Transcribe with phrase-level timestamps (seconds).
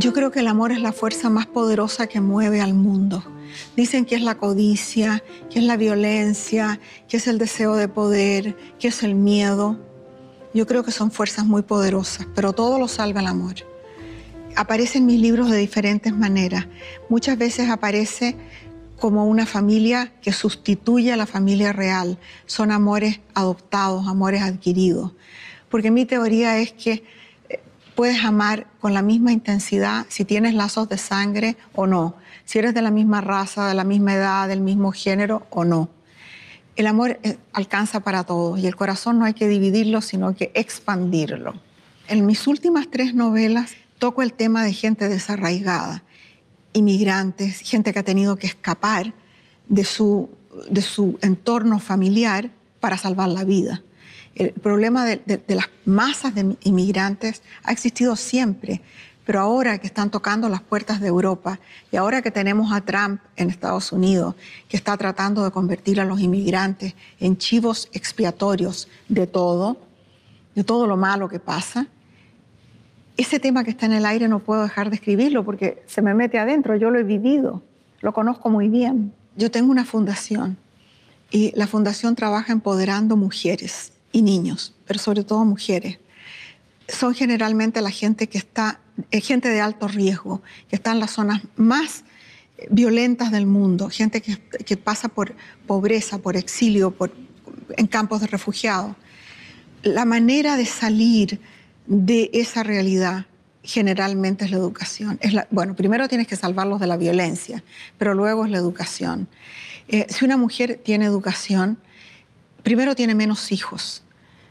[0.00, 3.22] Yo creo que el amor es la fuerza más poderosa que mueve al mundo.
[3.76, 8.56] Dicen que es la codicia, que es la violencia, que es el deseo de poder,
[8.78, 9.78] que es el miedo.
[10.54, 13.56] Yo creo que son fuerzas muy poderosas, pero todo lo salva el amor.
[14.56, 16.66] Aparece en mis libros de diferentes maneras.
[17.10, 18.36] Muchas veces aparece
[18.98, 22.16] como una familia que sustituye a la familia real.
[22.46, 25.12] Son amores adoptados, amores adquiridos.
[25.68, 27.04] Porque mi teoría es que
[28.00, 32.72] puedes amar con la misma intensidad si tienes lazos de sangre o no, si eres
[32.72, 35.90] de la misma raza, de la misma edad, del mismo género o no.
[36.76, 40.50] El amor eh, alcanza para todos y el corazón no hay que dividirlo, sino que
[40.54, 41.60] expandirlo.
[42.08, 46.02] En mis últimas tres novelas toco el tema de gente desarraigada
[46.72, 49.12] inmigrantes, gente que ha tenido que escapar
[49.68, 50.30] de su,
[50.70, 53.82] de su entorno familiar para salvar la vida.
[54.34, 58.80] El problema de, de, las masas de inmigrantes ha existido siempre,
[59.24, 61.58] pero ahora que están tocando las puertas de Europa
[61.92, 64.34] y ahora que tenemos a Trump en Estados Unidos,
[64.68, 69.76] que está tratando de convertir a los inmigrantes en chivos expiatorios de todo,
[70.54, 71.86] de todo lo malo que pasa,
[73.16, 76.14] ese tema que está en el aire no puedo dejar de escribirlo porque se me
[76.14, 77.62] mete adentro, yo lo he vivido,
[78.00, 79.12] lo conozco muy bien.
[79.36, 80.56] Yo tengo una fundación
[81.30, 85.98] y la fundación trabaja empoderando mujeres y niños, pero sobre todo mujeres.
[86.88, 88.80] Son generalmente la gente que está,
[89.10, 92.04] eh, gente de alto riesgo, que está en las zonas más
[92.70, 95.34] violentas del mundo, gente que, que pasa por
[95.66, 97.12] pobreza, por exilio, por,
[97.76, 98.96] en campos de refugiados.
[99.82, 101.40] La manera de salir
[101.86, 103.26] de esa realidad
[103.62, 105.18] generalmente es la educación.
[105.50, 107.62] Bueno, primero tienes que salvarlos de la violencia,
[107.98, 109.28] pero luego es la educación.
[109.88, 111.78] Eh, si una mujer tiene educación,
[112.62, 114.02] primero tiene menos hijos,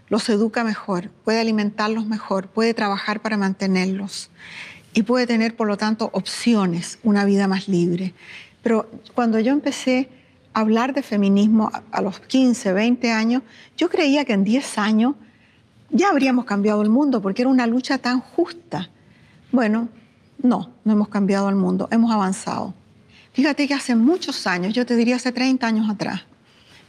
[0.09, 4.29] los educa mejor, puede alimentarlos mejor, puede trabajar para mantenerlos
[4.93, 8.13] y puede tener, por lo tanto, opciones, una vida más libre.
[8.63, 10.09] Pero cuando yo empecé
[10.53, 13.43] a hablar de feminismo a, los 15, 20 años,
[13.77, 15.15] yo creía que en 10 años
[15.91, 18.89] ya habríamos cambiado el mundo porque era una lucha tan justa.
[19.51, 19.89] Bueno,
[20.41, 22.73] no, no hemos cambiado el mundo, hemos avanzado.
[23.33, 26.23] Fíjate que hace muchos años, yo te diría hace 30 años atrás,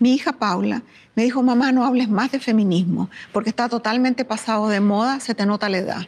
[0.00, 0.82] mi hija Paula
[1.14, 5.34] me dijo, mamá, no hables más de feminismo porque está totalmente pasado de moda, se
[5.34, 6.06] te nota la edad.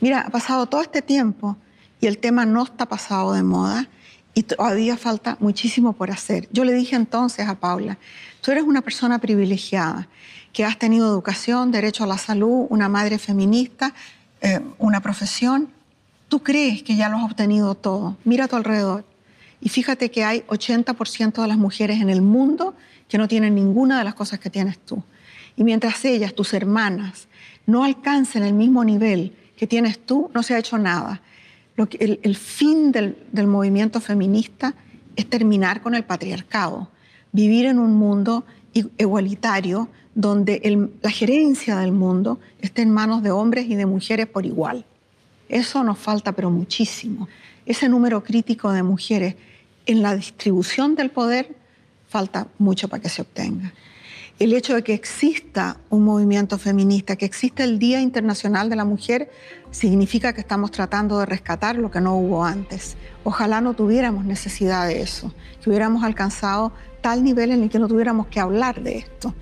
[0.00, 1.56] Mira, ha pasado todo este tiempo
[2.00, 3.88] y el tema no está pasado de moda
[4.34, 6.48] y todavía falta muchísimo por hacer.
[6.52, 7.98] Yo le dije entonces a Paula,
[8.40, 10.08] tú eres una persona privilegiada
[10.52, 13.94] que has tenido educación, derecho a la salud, una madre feminista,
[14.40, 15.70] eh, una profesión,
[16.28, 18.16] tú crees que ya lo has obtenido todo.
[18.24, 19.04] Mira a tu alrededor
[19.62, 22.74] y fíjate que hay 80% de las mujeres en el mundo
[23.08, 25.04] que no tienen ninguna de las cosas que tienes tú.
[25.56, 27.28] Y mientras ellas, tus hermanas,
[27.64, 31.22] no alcancen el mismo nivel que tienes tú, no se ha hecho nada.
[31.76, 34.74] Lo que, el, el, fin del, del movimiento feminista
[35.14, 36.90] es terminar con el patriarcado,
[37.30, 43.30] vivir en un mundo igualitario donde el, la gerencia del mundo esté en manos de
[43.30, 44.84] hombres y de mujeres por igual.
[45.48, 47.28] Eso nos falta, pero muchísimo.
[47.64, 49.36] Ese número crítico de mujeres
[49.86, 51.54] en la distribución del poder
[52.08, 53.72] falta mucho para que se obtenga.
[54.38, 58.84] El hecho de que exista un movimiento feminista, que exista el Día Internacional de la
[58.84, 59.30] Mujer,
[59.70, 62.96] significa que estamos tratando de rescatar lo que no hubo antes.
[63.24, 65.32] Ojalá no tuviéramos necesidad de eso,
[65.62, 69.34] que hubiéramos alcanzado tal nivel en el que no tuviéramos que hablar de esto.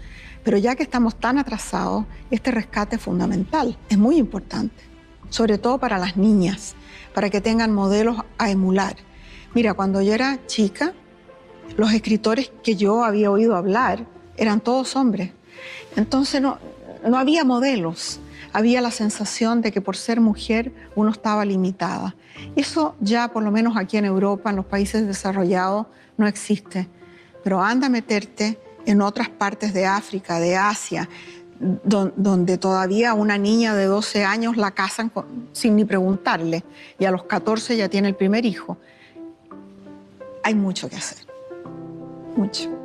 [0.45, 4.83] Pero ya que estamos tan atrasados, este rescate es fundamental, es muy importante,
[5.29, 6.75] sobre todo para las niñas,
[7.15, 8.97] para que tengan modelos a emular.
[9.55, 10.93] Mira, cuando yo era chica,
[11.77, 14.07] los escritores que yo había oído hablar
[14.37, 15.33] eran todos hombres.
[15.97, 16.59] Entonces no,
[17.09, 18.21] no había modelos,
[18.53, 22.15] había la sensación de que por ser mujer uno estaba limitada.
[22.57, 26.89] Eso ya por lo menos aquí en Europa, en los países desarrollados, no existe.
[27.43, 31.09] Pero anda a meterte en otras partes de África, de Asia,
[31.59, 35.13] donde todavía una niña de 12 años la casan
[35.53, 36.65] sin ni preguntarle
[36.99, 38.79] y a los 14 ya tiene el primer hijo.
[40.51, 41.19] Hay mucho que hacer,
[42.37, 42.80] mucho.